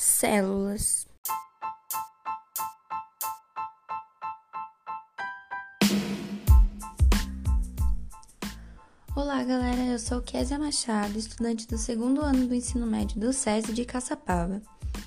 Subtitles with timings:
[0.00, 1.08] Células.
[9.16, 9.86] Olá, galera.
[9.86, 14.62] Eu sou Késia Machado, estudante do segundo ano do ensino médio do SESI de Caçapava.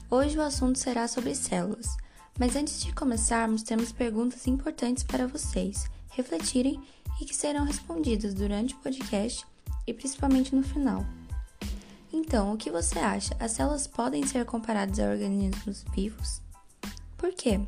[0.09, 1.95] Hoje o assunto será sobre células.
[2.37, 6.77] Mas antes de começarmos, temos perguntas importantes para vocês refletirem
[7.21, 9.47] e que serão respondidas durante o podcast
[9.87, 11.05] e principalmente no final.
[12.13, 13.35] Então, o que você acha?
[13.39, 16.41] As células podem ser comparadas a organismos vivos?
[17.17, 17.59] Por quê?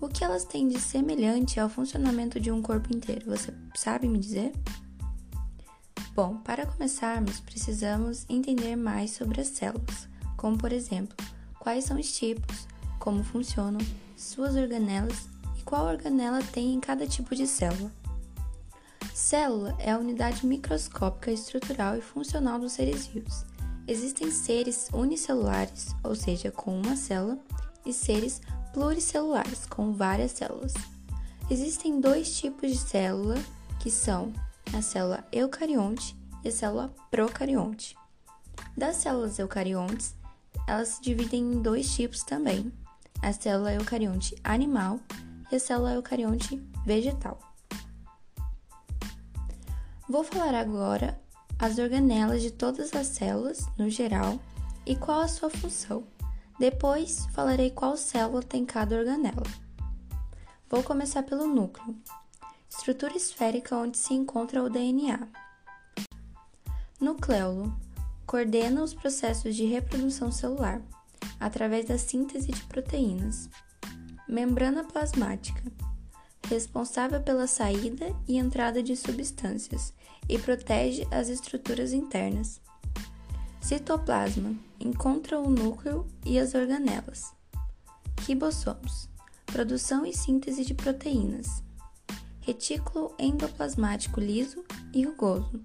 [0.00, 3.26] O que elas têm de semelhante ao funcionamento de um corpo inteiro?
[3.26, 4.52] Você sabe me dizer?
[6.14, 11.16] Bom, para começarmos, precisamos entender mais sobre as células, como por exemplo,
[11.58, 12.68] quais são os tipos,
[12.98, 13.80] como funcionam,
[14.16, 17.90] suas organelas e qual organela tem em cada tipo de célula.
[19.14, 23.44] Célula é a unidade microscópica estrutural e funcional dos seres vivos.
[23.86, 27.38] Existem seres unicelulares, ou seja, com uma célula,
[27.84, 28.40] e seres
[28.72, 30.72] pluricelulares, com várias células.
[31.50, 33.34] Existem dois tipos de célula,
[33.80, 34.32] que são
[34.72, 37.94] a célula eucarionte e a célula procarionte.
[38.74, 40.14] Das células eucariontes,
[40.66, 42.72] elas se dividem em dois tipos também:
[43.20, 44.98] a célula eucarionte animal
[45.50, 47.51] e a célula eucarionte vegetal.
[50.12, 51.18] Vou falar agora
[51.58, 54.38] as organelas de todas as células, no geral,
[54.84, 56.04] e qual a sua função.
[56.58, 59.42] Depois falarei qual célula tem cada organela.
[60.68, 61.96] Vou começar pelo núcleo,
[62.68, 65.28] estrutura esférica onde se encontra o DNA.
[67.00, 67.74] Nucleolo
[68.26, 70.82] coordena os processos de reprodução celular
[71.40, 73.48] através da síntese de proteínas.
[74.28, 75.62] Membrana plasmática
[76.52, 79.94] responsável pela saída e entrada de substâncias
[80.28, 82.60] e protege as estruturas internas.
[83.60, 87.32] Citoplasma encontra o núcleo e as organelas.
[88.26, 89.08] Ribossomos
[89.46, 91.62] produção e síntese de proteínas.
[92.40, 94.64] Retículo endoplasmático liso
[94.94, 95.60] e rugoso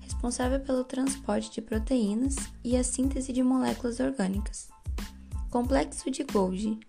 [0.00, 2.34] responsável pelo transporte de proteínas
[2.64, 4.68] e a síntese de moléculas orgânicas.
[5.48, 6.80] Complexo de Golgi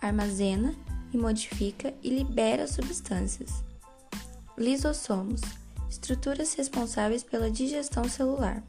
[0.00, 0.74] armazena
[1.12, 3.64] e modifica e libera substâncias.
[4.56, 5.40] Lisossomos
[5.88, 8.62] estruturas responsáveis pela digestão celular.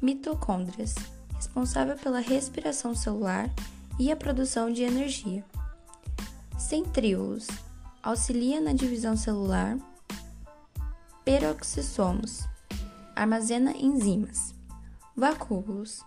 [0.00, 0.94] Mitocôndrias
[1.34, 3.50] responsável pela respiração celular
[3.98, 5.44] e a produção de energia.
[6.58, 7.48] Centríolos
[8.02, 9.76] auxilia na divisão celular.
[11.24, 12.46] Peroxissomos
[13.14, 14.54] armazena enzimas.
[15.16, 16.02] Vacúolos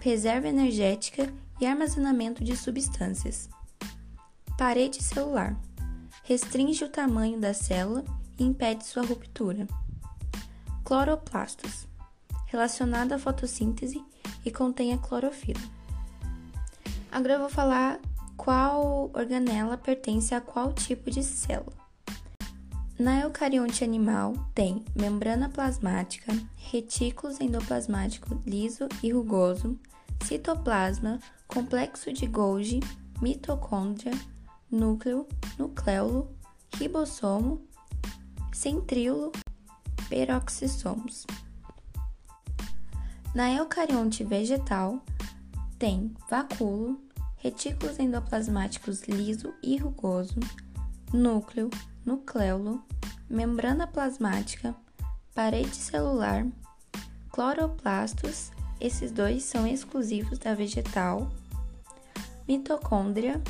[0.00, 3.48] reserva energética e armazenamento de substâncias.
[4.60, 5.58] Parede celular
[6.22, 8.04] restringe o tamanho da célula
[8.38, 9.66] e impede sua ruptura.
[10.84, 11.88] Cloroplastos
[12.44, 14.04] relacionado à fotossíntese
[14.44, 15.62] e contém a clorofila.
[17.10, 17.98] Agora eu vou falar
[18.36, 21.72] qual organela pertence a qual tipo de célula.
[22.98, 29.80] Na eucarionte animal tem membrana plasmática, retículos endoplasmático liso e rugoso,
[30.22, 32.80] citoplasma, complexo de Golgi,
[33.22, 34.12] mitocôndria,
[34.70, 35.26] núcleo,
[35.58, 36.30] nucleolo,
[36.76, 37.60] ribossomo,
[38.54, 39.32] centríolo,
[40.08, 41.26] peroxissomos.
[43.34, 45.02] Na eucarionte vegetal,
[45.78, 47.00] tem vacúolo,
[47.36, 50.38] retículos endoplasmáticos liso e rugoso,
[51.12, 51.70] núcleo,
[52.04, 52.84] nucleolo,
[53.28, 54.74] membrana plasmática,
[55.34, 56.46] parede celular,
[57.30, 61.30] cloroplastos, esses dois são exclusivos da vegetal,
[62.48, 63.40] mitocôndria,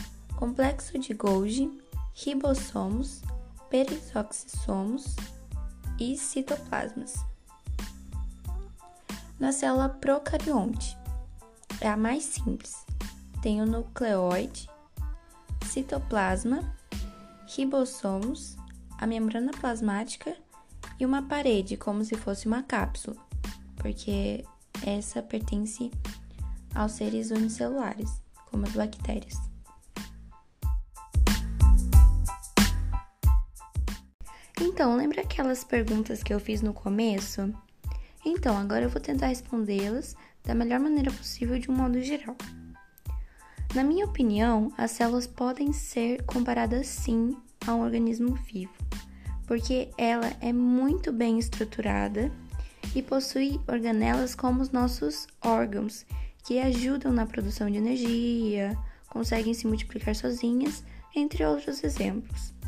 [0.40, 1.70] complexo de Golgi,
[2.14, 3.20] ribossomos,
[3.68, 5.14] perisoxissomos
[5.98, 7.14] e citoplasmas.
[9.38, 10.96] Na célula procarionte,
[11.78, 12.86] é a mais simples.
[13.42, 14.70] Tem o nucleoide,
[15.66, 16.74] citoplasma,
[17.46, 18.56] ribossomos,
[18.96, 20.34] a membrana plasmática
[20.98, 23.16] e uma parede, como se fosse uma cápsula,
[23.76, 24.42] porque
[24.86, 25.90] essa pertence
[26.74, 29.49] aos seres unicelulares, como as bactérias.
[34.60, 37.50] Então, lembra aquelas perguntas que eu fiz no começo?
[38.24, 40.14] Então, agora eu vou tentar respondê-las
[40.44, 42.36] da melhor maneira possível de um modo geral.
[43.74, 47.34] Na minha opinião, as células podem ser comparadas sim
[47.66, 48.74] a um organismo vivo,
[49.46, 52.30] porque ela é muito bem estruturada
[52.94, 56.04] e possui organelas como os nossos órgãos,
[56.44, 58.76] que ajudam na produção de energia,
[59.08, 60.84] conseguem se multiplicar sozinhas,
[61.14, 62.59] entre outros exemplos.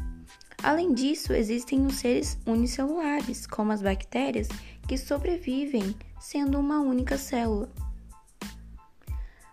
[0.62, 4.48] Além disso, existem os seres unicelulares, como as bactérias,
[4.86, 7.68] que sobrevivem sendo uma única célula.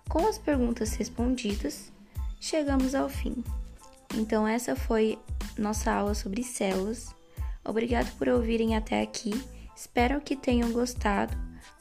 [0.07, 1.91] Com as perguntas respondidas,
[2.39, 3.43] chegamos ao fim.
[4.15, 5.17] Então, essa foi
[5.57, 7.13] nossa aula sobre células.
[7.63, 9.31] Obrigado por ouvirem até aqui.
[9.75, 11.35] Espero que tenham gostado,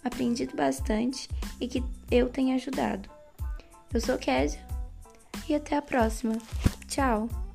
[0.04, 1.28] aprendido bastante
[1.60, 3.08] e que eu tenha ajudado.
[3.92, 4.60] Eu sou Késia
[5.48, 6.36] e até a próxima.
[6.86, 7.47] Tchau!